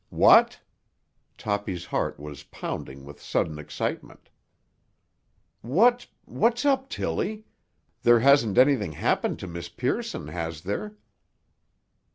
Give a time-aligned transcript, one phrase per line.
[0.09, 0.59] "What?"
[1.37, 4.29] Toppy's heart was pounding with sudden excitement.
[5.61, 7.45] "What—what's up, Tilly?
[8.01, 10.95] There hasn't anything happened to Miss Pearson, has there?"